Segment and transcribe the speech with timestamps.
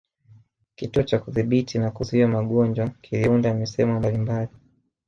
[0.75, 4.51] Kituo cha Kudhibiti na Kuzuia magonjwa kiliunda misemo mbalimbali